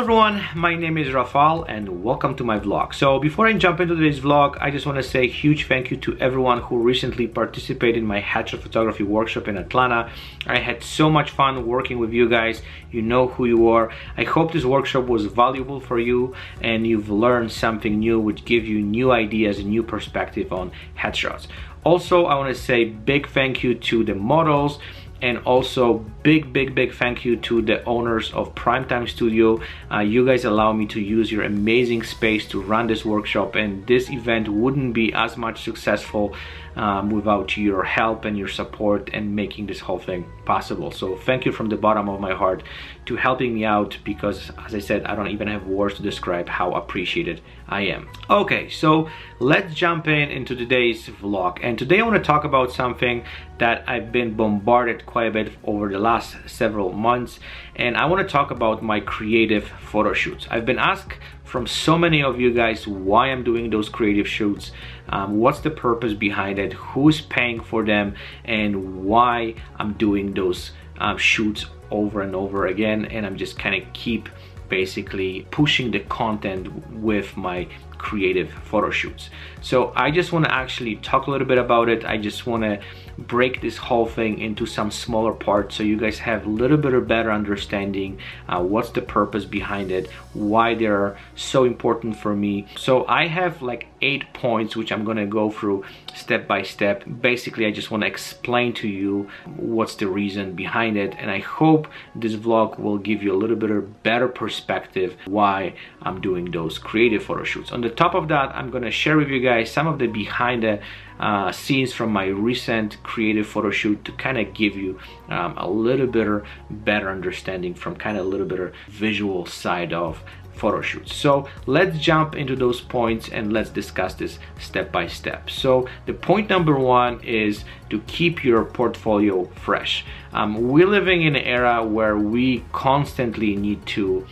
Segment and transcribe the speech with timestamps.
[0.00, 2.94] Hello everyone, my name is Rafal and welcome to my vlog.
[2.94, 5.98] So before I jump into today's vlog, I just want to say huge thank you
[5.98, 10.10] to everyone who recently participated in my headshot photography workshop in Atlanta.
[10.46, 12.62] I had so much fun working with you guys.
[12.90, 13.92] You know who you are.
[14.16, 18.64] I hope this workshop was valuable for you and you've learned something new which give
[18.64, 21.46] you new ideas and new perspective on headshots.
[21.84, 24.78] Also, I want to say big thank you to the models
[25.22, 29.60] and also big big big thank you to the owners of primetime studio.
[29.90, 33.86] Uh, you guys allow me to use your amazing space to run this workshop and
[33.86, 36.34] this event wouldn't be as much successful
[36.76, 40.90] um, without your help and your support and making this whole thing possible.
[40.90, 42.62] So thank you from the bottom of my heart
[43.06, 46.48] to helping me out because as I said I don't even have words to describe
[46.48, 48.08] how appreciated I am.
[48.28, 49.08] Okay so
[49.38, 51.58] let's jump in into today's vlog.
[51.62, 53.24] And today I want to talk about something
[53.60, 57.38] that I've been bombarded quite a bit over the last several months
[57.76, 61.14] and I want to talk about my creative photo shoots I've been asked
[61.50, 64.70] from so many of you guys why I'm doing those creative shoots,
[65.08, 70.70] um, what's the purpose behind it, who's paying for them, and why I'm doing those
[70.98, 73.04] um, shoots over and over again.
[73.06, 74.28] And I'm just kind of keep
[74.68, 77.66] basically pushing the content with my
[77.98, 79.28] creative photo shoots.
[79.60, 82.04] So I just want to actually talk a little bit about it.
[82.04, 82.80] I just want to
[83.20, 86.94] break this whole thing into some smaller parts so you guys have a little bit
[86.94, 88.18] of better understanding
[88.48, 92.66] uh, what's the purpose behind it, why they're so important for me.
[92.76, 97.04] So I have like eight points which I'm gonna go through step by step.
[97.20, 101.40] Basically, I just want to explain to you what's the reason behind it and I
[101.40, 106.50] hope this vlog will give you a little bit of better perspective why I'm doing
[106.50, 107.72] those creative photo shoots.
[107.72, 110.62] On the top of that, I'm gonna share with you guys some of the behind
[110.62, 110.80] the
[111.20, 115.68] uh, scenes from my recent creative photo shoot to kind of give you um, a
[115.68, 121.14] little bit better understanding from kind of a little bit visual side of photo shoots.
[121.14, 125.48] So let's jump into those points and let's discuss this step by step.
[125.48, 130.04] So the point number one is to keep your portfolio fresh.
[130.32, 134.26] Um, we're living in an era where we constantly need to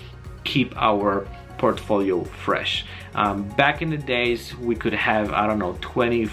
[0.45, 2.85] keep our portfolio fresh.
[3.15, 6.27] Um, back in the days, we could have, I don't know, 20,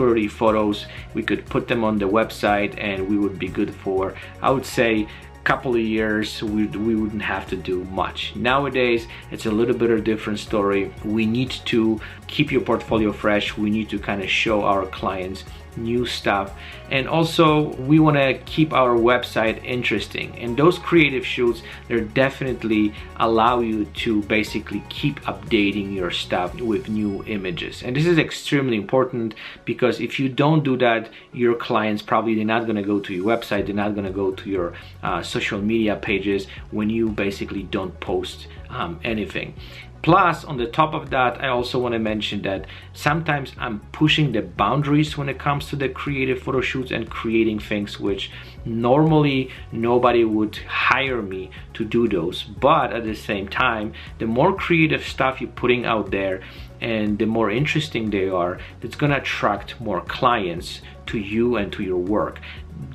[0.00, 0.86] 30 photos.
[1.12, 4.64] We could put them on the website and we would be good for, I would
[4.64, 5.06] say,
[5.44, 8.34] couple of years we, we wouldn't have to do much.
[8.36, 10.92] Nowadays it's a little bit of a different story.
[11.04, 13.56] We need to keep your portfolio fresh.
[13.56, 15.44] We need to kind of show our clients
[15.80, 16.52] new stuff.
[16.90, 20.36] And also we want to keep our website interesting.
[20.38, 26.88] And those creative shoots they definitely allow you to basically keep updating your stuff with
[26.88, 27.82] new images.
[27.82, 32.44] And this is extremely important because if you don't do that your clients probably they're
[32.44, 35.22] not going to go to your website they're not going to go to your uh,
[35.22, 39.54] social media pages when you basically don't post um, anything
[40.02, 44.32] Plus, on the top of that, I also want to mention that sometimes I'm pushing
[44.32, 48.30] the boundaries when it comes to the creative photo shoots and creating things which
[48.64, 52.42] normally nobody would hire me to do those.
[52.42, 56.40] But at the same time, the more creative stuff you're putting out there
[56.80, 61.82] and the more interesting they are, it's gonna attract more clients to you and to
[61.82, 62.40] your work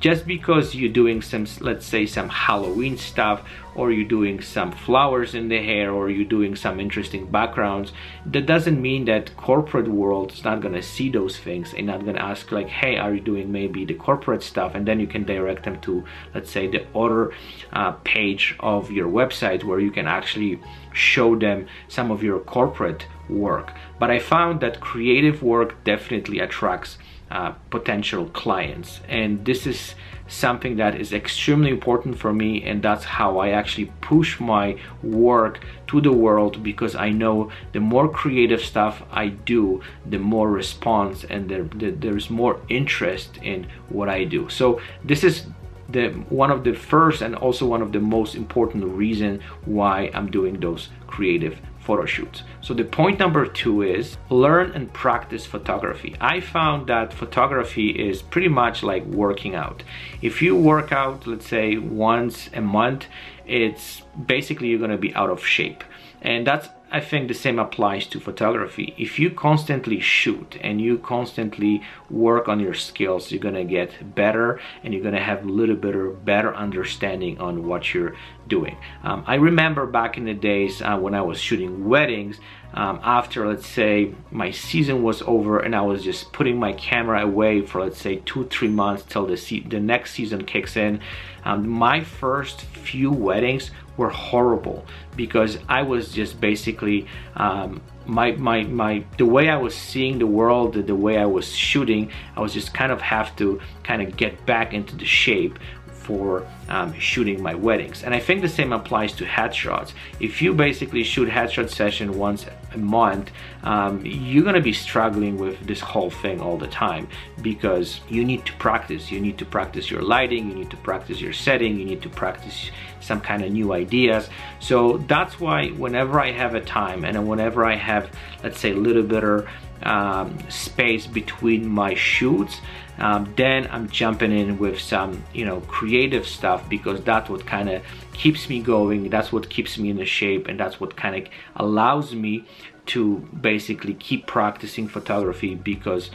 [0.00, 3.42] just because you're doing some let's say some Halloween stuff
[3.74, 7.92] or you're doing some flowers in the hair or you're doing some interesting backgrounds
[8.26, 12.18] that doesn't mean that corporate world is not gonna see those things and not gonna
[12.18, 15.55] ask like hey are you doing maybe the corporate stuff and then you can direct
[15.62, 17.32] them to let's say the other
[17.72, 20.60] uh, page of your website where you can actually
[20.92, 23.72] show them some of your corporate work.
[23.98, 26.98] But I found that creative work definitely attracts
[27.30, 29.00] uh, potential clients.
[29.08, 29.94] And this is
[30.28, 35.64] something that is extremely important for me and that's how I actually push my work
[35.88, 41.24] to the world because I know the more creative stuff I do the more response
[41.24, 44.48] and there, there's more interest in what I do.
[44.48, 45.46] So this is
[45.88, 50.30] the one of the first and also one of the most important reason why I'm
[50.30, 52.42] doing those creative photo shoots.
[52.60, 56.16] So the point number two is learn and practice photography.
[56.20, 59.82] I found that photography is pretty much like working out.
[60.20, 63.06] If you work out, let's say once a month,
[63.46, 64.02] it's
[64.34, 65.84] basically you're gonna be out of shape.
[66.22, 68.94] And that's I think the same applies to photography.
[68.96, 74.60] If you constantly shoot and you constantly work on your skills, you're gonna get better
[74.82, 78.14] and you're gonna have a little bit of better understanding on what you're
[78.48, 78.76] doing.
[79.02, 82.38] Um, I remember back in the days uh, when I was shooting weddings,
[82.74, 87.22] um, after let's say my season was over and I was just putting my camera
[87.22, 91.00] away for let's say two, three months till the, the next season kicks in.
[91.44, 94.84] Um, my first few weddings were horrible
[95.16, 100.26] because I was just basically um, my my my the way I was seeing the
[100.26, 104.16] world, the way I was shooting, I was just kind of have to kind of
[104.16, 105.58] get back into the shape
[106.06, 108.04] for um, shooting my weddings.
[108.04, 109.92] And I think the same applies to headshots.
[110.20, 113.32] If you basically shoot headshot session once a month,
[113.64, 117.08] um, you're gonna be struggling with this whole thing all the time
[117.42, 119.10] because you need to practice.
[119.10, 122.08] You need to practice your lighting, you need to practice your setting, you need to
[122.08, 122.70] practice
[123.00, 124.28] some kind of new ideas.
[124.60, 128.10] So that's why whenever I have a time and whenever I have,
[128.44, 129.48] let's say, a little of
[129.86, 132.60] um, space between my shoots,
[132.98, 137.68] um, then I'm jumping in with some, you know, creative stuff because that's what kind
[137.68, 139.10] of keeps me going.
[139.10, 142.44] That's what keeps me in the shape and that's what kind of allows me
[142.86, 146.10] to basically keep practicing photography because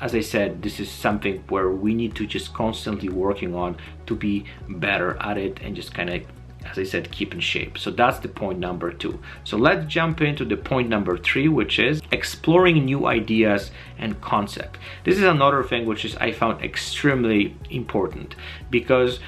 [0.00, 3.76] as I said, this is something where we need to just constantly working on
[4.06, 6.22] to be better at it and just kind of
[6.64, 7.78] as I said, keep in shape.
[7.78, 9.20] So that's the point number two.
[9.44, 14.78] So let's jump into the point number three, which is exploring new ideas and concept.
[15.04, 18.34] This is another thing which is I found extremely important
[18.70, 19.20] because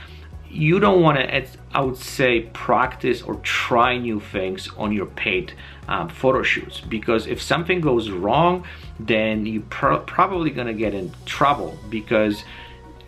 [0.48, 5.52] you don't want to, I would say, practice or try new things on your paid
[5.88, 8.64] um, photo shoots because if something goes wrong,
[8.98, 12.44] then you're pro probably gonna get in trouble because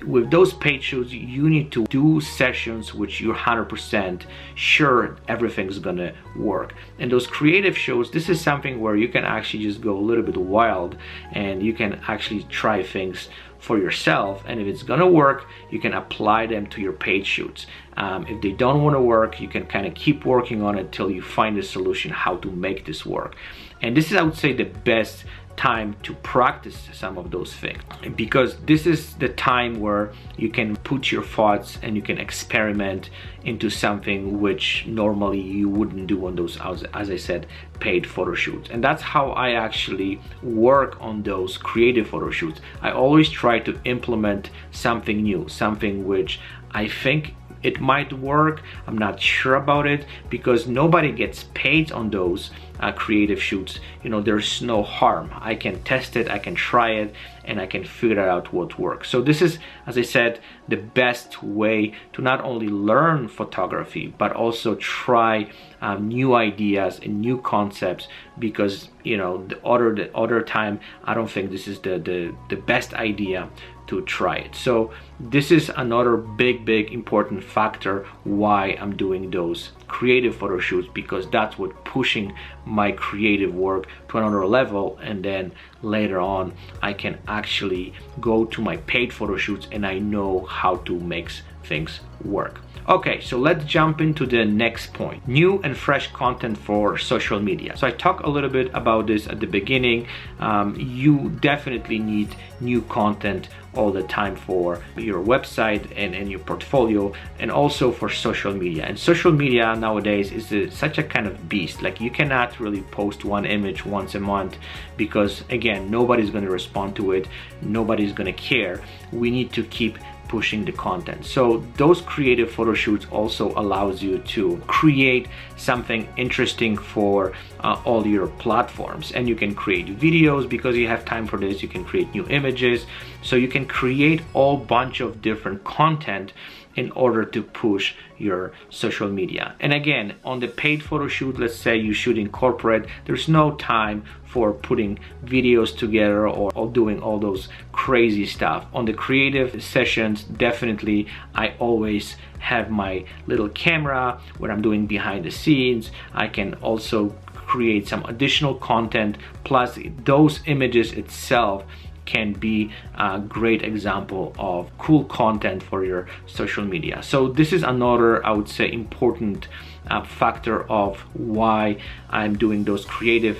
[0.06, 4.22] with those paid shoots you need to do sessions which you're 100%
[4.54, 6.74] sure everything's gonna work.
[6.98, 10.22] And those creative shows this is something where you can actually just go a little
[10.22, 10.96] bit wild
[11.32, 13.28] and you can actually try things
[13.58, 14.44] for yourself.
[14.46, 17.66] And if it's gonna work you can apply them to your paid shoots.
[17.96, 20.92] Um, if they don't want to work you can kind of keep working on it
[20.92, 23.34] till you find a solution how to make this work.
[23.82, 25.24] And this is I would say the best
[25.58, 27.82] time to practice some of those things.
[28.16, 33.10] Because this is the time where you can put your thoughts and you can experiment
[33.44, 37.46] into something which normally you wouldn't do on those as, I said
[37.80, 38.70] paid photo shoots.
[38.70, 42.60] And that's how I actually work on those creative photo shoots.
[42.80, 46.40] I always try to implement something new something which
[46.70, 48.62] I think it might work.
[48.86, 52.50] I'm not sure about it because nobody gets paid on those
[52.80, 53.80] uh, creative shoots.
[54.02, 55.30] You know there's no harm.
[55.34, 57.14] I can test it i can try it
[57.44, 59.08] and i can figure out what works.
[59.08, 64.32] So this is as i said the best way to not only learn photography but
[64.32, 65.50] also try
[65.80, 68.08] um, new ideas and new concepts
[68.38, 72.34] because you know the other the other time i don't think this is the the,
[72.48, 73.48] the best idea
[73.88, 74.54] to try it.
[74.54, 80.88] So this is another big, big important factor why I'm doing those creative photo shoots
[80.94, 82.32] because that's what pushing
[82.64, 85.52] my creative work to another level and then
[85.82, 86.52] later on
[86.82, 91.30] I can actually go to my paid photo shoots and I know how to make
[91.64, 92.60] things work.
[92.88, 95.28] Okay, so let's jump into the next point.
[95.28, 97.76] New and fresh content for social media.
[97.76, 100.08] So I talked a little bit about this at the beginning.
[100.40, 106.40] Um, you definitely need new content all the time for your website and, and your
[106.40, 108.84] portfolio and also for social media.
[108.84, 111.82] And social media nowadays is a, such a kind of beast.
[111.82, 114.56] Like you cannot really post one image once a month
[114.96, 117.28] because again, nobody's gonna respond to it.
[117.60, 118.80] Nobody's gonna care.
[119.12, 121.24] We need to keep pushing the content.
[121.24, 128.06] So those creative photo shoots also allows you to create something interesting for uh, all
[128.06, 129.12] your platforms.
[129.12, 131.62] And you can create videos because you have time for this.
[131.62, 132.86] You can create new images.
[133.22, 136.32] So you can create all bunch of different content
[136.78, 139.56] in order to push your social media.
[139.58, 143.56] And again, on the paid photo shoot, let's say you shoot in corporate, there's no
[143.56, 148.66] time for putting videos together or, or doing all those crazy stuff.
[148.72, 155.24] On the creative sessions, definitely I always have my little camera where I'm doing behind
[155.24, 155.90] the scenes.
[156.14, 161.64] I can also create some additional content plus those images itself
[162.08, 167.02] can be a great example of cool content for your social media.
[167.02, 169.46] So this is another, I would say, important
[169.90, 171.76] uh, factor of why
[172.08, 173.38] I'm doing those creative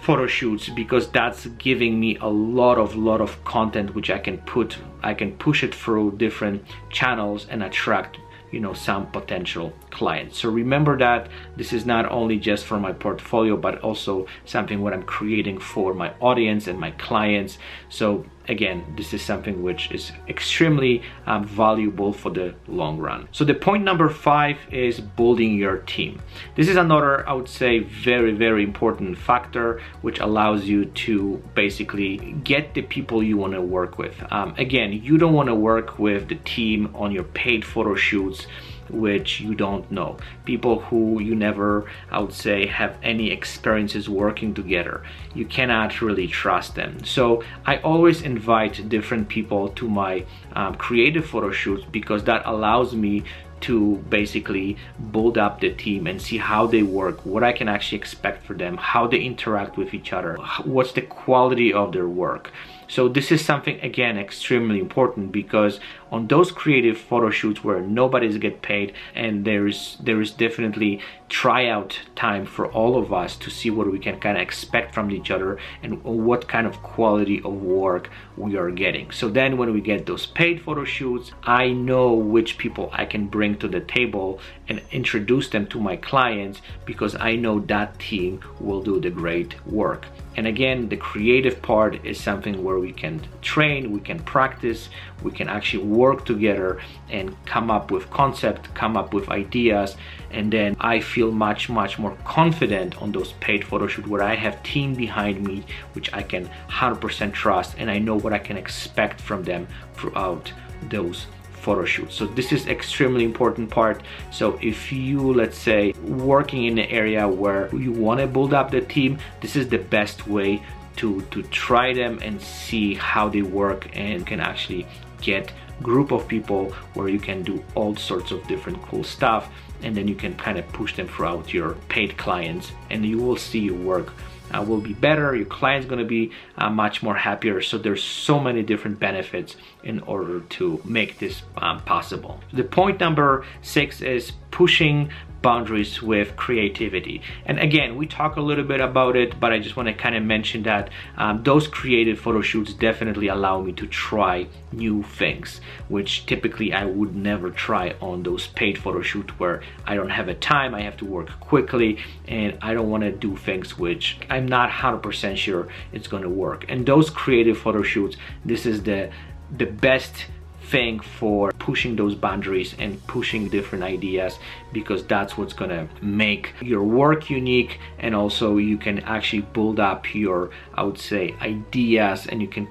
[0.00, 4.38] photo shoots because that's giving me a lot of lot of content which I can
[4.38, 8.18] put I can push it through different channels and attract
[8.52, 10.38] you know some potential clients.
[10.38, 14.92] So remember that this is not only just for my portfolio but also something what
[14.92, 17.58] i'm creating for my audience and my clients.
[17.88, 23.28] So again this is something which is extremely um, valuable for the long run.
[23.32, 26.20] So the point number five is building your team.
[26.56, 32.18] This is another i would say very very important factor which allows you to basically
[32.44, 34.16] get the people you want to work with.
[34.32, 38.46] Um, again you don't want to work with the team on your paid photo shoots
[38.90, 44.52] which you don't know people who you never i would say have any experiences working
[44.54, 45.02] together
[45.34, 50.24] you cannot really trust them so i always invite different people to my
[50.54, 53.22] um, creative photo shoots because that allows me
[53.62, 54.76] to basically
[55.12, 58.54] build up the team and see how they work, what I can actually expect for
[58.54, 62.50] them, how they interact with each other, what's the quality of their work.
[62.88, 68.36] So this is something again extremely important because on those creative photo shoots where nobody's
[68.36, 73.50] get paid and there is there is definitely tryout time for all of us to
[73.50, 77.40] see what we can kind of expect from each other and what kind of quality
[77.42, 79.10] of work we are getting.
[79.10, 83.26] So then when we get those paid photo shoots, I know which people I can
[83.26, 88.40] bring to the table and introduce them to my clients because I know that team
[88.60, 90.06] will do the great work.
[90.36, 94.88] And again, the creative part is something where we can train, we can practice,
[95.22, 99.96] we can actually work together and come up with concept, come up with ideas.
[100.30, 104.34] And then I feel much, much more confident on those paid photo shoot where I
[104.34, 107.74] have team behind me, which I can 100% trust.
[107.78, 110.50] And I know what I can expect from them throughout
[110.88, 111.26] those
[111.62, 112.12] photo shoot.
[112.12, 114.02] So this is extremely important part.
[114.32, 118.70] So if you, let's say, working in an area where you want to build up
[118.70, 120.62] the team, this is the best way
[120.96, 124.86] to, to try them and see how they work and can actually
[125.20, 125.52] get
[125.82, 129.48] group of people where you can do all sorts of different cool stuff
[129.82, 133.36] and then you can kind of push them throughout your paid clients and you will
[133.36, 134.12] see your work
[134.52, 137.60] uh, will be better your client's going to be uh, much more happier.
[137.60, 142.40] So there's so many different benefits in order to make this um, possible.
[142.52, 145.10] The point number six is pushing
[145.42, 147.20] boundaries with creativity.
[147.44, 150.14] And again, we talk a little bit about it, but I just want to kind
[150.14, 155.60] of mention that um, those creative photo shoots definitely allow me to try new things,
[155.88, 160.28] which typically I would never try on those paid photo shoots where I don't have
[160.28, 164.18] a time, I have to work quickly, and I don't want to do things which
[164.30, 166.64] I'm not 100% sure it's going to work.
[166.68, 169.10] And those creative photo shoots, this is the
[169.54, 170.26] the best
[170.72, 174.38] thing for pushing those boundaries and pushing different ideas
[174.72, 180.14] because that's what's gonna make your work unique and also you can actually build up
[180.14, 182.66] your I would say ideas and you can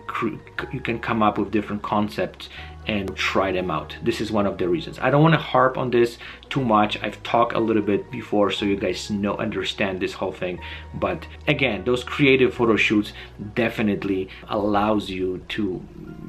[0.74, 2.50] you can come up with different concepts
[2.88, 3.95] and try them out.
[4.03, 5.00] This is one of the reasons.
[5.00, 6.17] I don't want to harp on this
[6.50, 7.01] too much.
[7.03, 10.59] I've talked a little bit before so you guys know understand this whole thing.
[10.93, 13.13] But again, those creative photo shoots
[13.55, 15.83] definitely allows you to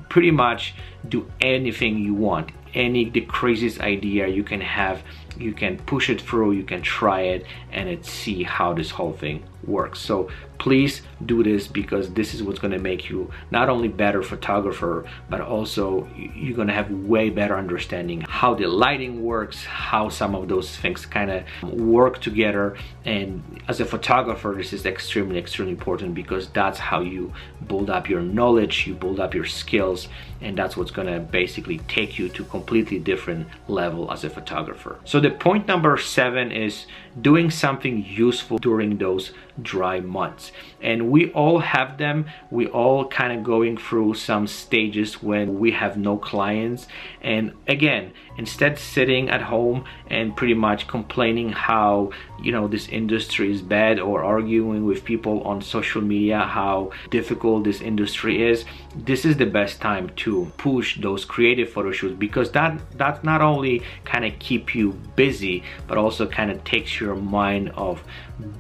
[0.09, 0.75] pretty much
[1.09, 2.52] do anything you want.
[2.75, 5.02] Any the craziest idea you can have,
[5.42, 9.12] you can push it through, you can try it and it see how this whole
[9.12, 10.00] thing works.
[10.00, 10.28] So
[10.62, 15.04] please do this because this is what's going to make you not only better photographer
[15.28, 20.37] but also you're going to have way better understanding how the lighting works how some
[20.37, 25.72] of those things kind of work together and as a photographer this is extremely extremely
[25.72, 27.32] important because that's how you
[27.66, 30.06] build up your knowledge you build up your skills
[30.40, 34.96] and that's what's going to basically take you to completely different level as a photographer
[35.04, 36.87] so the point number seven is
[37.21, 40.51] doing something useful during those dry months.
[40.81, 42.27] And we all have them.
[42.51, 46.87] We all kind of going through some stages when we have no clients.
[47.21, 52.11] And again instead sitting at home and pretty much complaining how
[52.43, 57.65] you know this industry is bad or arguing with people on social media how difficult
[57.65, 58.65] this industry is
[58.97, 63.41] this is the best time to push those creative photo shoots because that that not
[63.41, 68.02] only kind of keep you busy but also kind of takes your mind of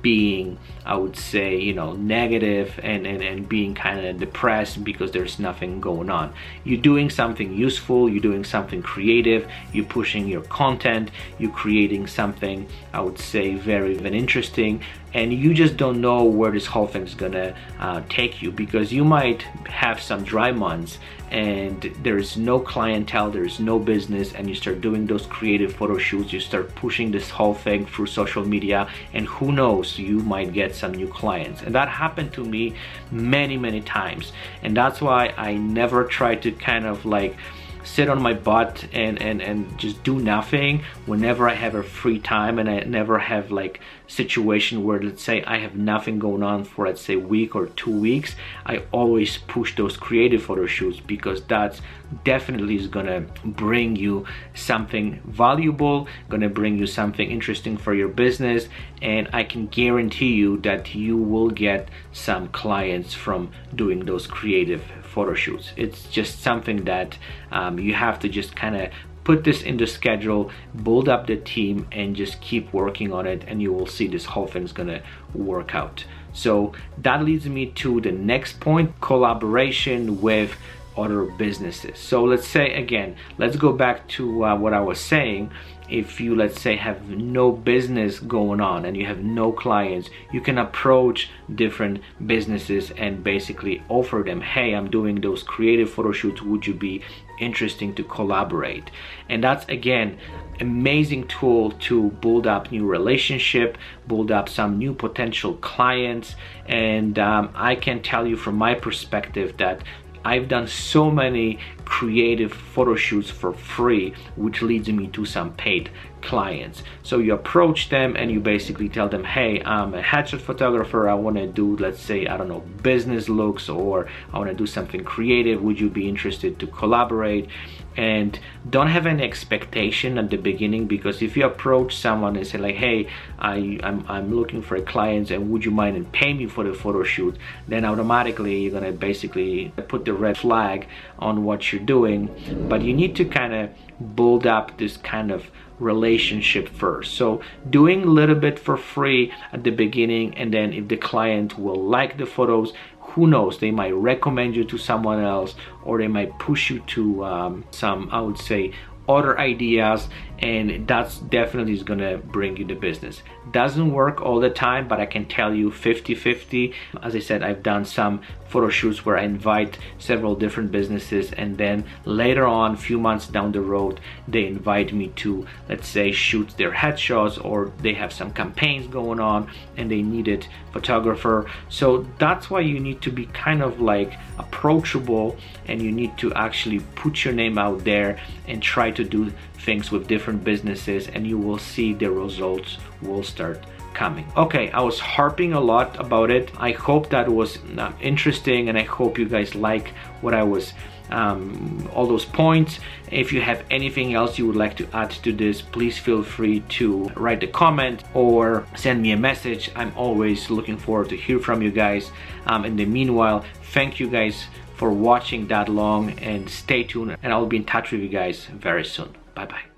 [0.00, 5.10] being i would say you know negative and and, and being kind of depressed because
[5.12, 6.32] there's nothing going on.
[6.64, 12.68] You're doing something useful you're doing something creative you're pushing your content you're creating something
[12.92, 14.82] i would say very, very interesting
[15.14, 18.92] and you just don't know where this whole thing is gonna uh, take you because
[18.92, 20.98] you might have some dry months
[21.30, 26.32] and there's no clientele there's no business and you start doing those creative photo shoots
[26.32, 30.74] you start pushing this whole thing through social media and who knows you might get
[30.74, 31.62] some new clients.
[31.62, 32.74] And that happened to me
[33.10, 34.32] many many times.
[34.62, 37.36] And that's why I never try to kind of like
[37.84, 42.18] sit on my butt and, and, and just do nothing whenever I have a free
[42.18, 46.64] time and I never have like situation where let's say I have nothing going on
[46.64, 48.36] for let's say week or two weeks
[48.66, 51.80] I always push those creative photo shoots because that's
[52.24, 58.68] definitely is gonna bring you something valuable gonna bring you something interesting for your business
[59.00, 64.82] and I can guarantee you that you will get some clients from doing those creative
[65.12, 67.16] photo shoots it's just something that
[67.50, 68.90] um, you have to just kind of
[69.24, 70.50] put this in the schedule,
[70.82, 74.24] build up the team, and just keep working on it, and you will see this
[74.24, 75.02] whole thing is gonna
[75.34, 76.04] work out.
[76.32, 80.56] So that leads me to the next point collaboration with
[80.96, 81.98] other businesses.
[81.98, 85.50] So let's say again, let's go back to uh, what I was saying.
[85.88, 90.40] If you, let's say, have no business going on and you have no clients, you
[90.40, 96.40] can approach different businesses and basically offer them, hey, I'm doing those creative photo shoots.
[96.40, 97.02] Would you be
[97.40, 98.90] interesting to collaborate?
[99.28, 100.18] And that's again,
[100.60, 106.36] amazing tool to build up new relationship, build up some new potential clients.
[106.66, 109.82] And um, I can tell you from my perspective that
[110.24, 115.90] I've done so many creative photo shoots for free, which leads me to some paid
[116.22, 116.82] clients.
[117.02, 121.08] So you approach them and you basically tell them, hey, I'm a headshot photographer.
[121.08, 124.56] I want to do, let's say, I don't know, business looks or I want to
[124.56, 125.60] do something creative.
[125.62, 127.48] Would you be interested to collaborate?
[127.96, 132.58] And don't have any expectation at the beginning because if you approach someone and say
[132.58, 133.08] like, hey,
[133.38, 136.64] I, I'm, I'm looking for a client and would you mind and pay me for
[136.64, 137.36] the photo shoot,
[137.68, 142.30] then automatically you're gonna basically put the red flag on what you're doing.
[142.68, 147.14] But you need to kind of build up this kind of relationship first.
[147.14, 151.58] So doing a little bit for free at the beginning and then if the client
[151.58, 152.72] will like the photos,
[153.14, 155.54] who knows, they might recommend you to someone else
[155.84, 158.72] or they might push you to um, some, I would say,
[159.08, 160.08] other ideas
[160.42, 163.22] and that's definitely is gonna bring you the business.
[163.52, 167.42] Doesn't work all the time but i can tell you 50 50 as i said
[167.42, 172.74] i've done some photo shoots where i invite several different businesses and then later on
[172.74, 177.42] a few months down the road they invite me to let's say shoot their headshots
[177.44, 181.46] or they have some campaigns going on and they needed photographer.
[181.68, 186.32] So that's why you need to be kind of like approachable and you need to
[186.34, 188.18] actually put your name out there
[188.48, 189.32] and try to do
[189.64, 193.64] things with different businesses and you will see the results will start
[193.94, 194.26] coming.
[194.36, 196.50] Okay, I was harping a lot about it.
[196.58, 199.88] I hope that was uh, interesting and I hope you guys like
[200.20, 200.72] what I was
[201.10, 202.78] um, all those points.
[203.10, 206.60] If you have anything else you would like to add to this, please feel free
[206.80, 209.70] to write a comment or send me a message.
[209.76, 212.10] I'm always looking forward to hear from you guys.
[212.46, 217.32] Um, in the meanwhile, thank you guys for watching that long and stay tuned and
[217.32, 219.21] I'll be in touch with you guys very soon.
[219.34, 219.71] 拜拜。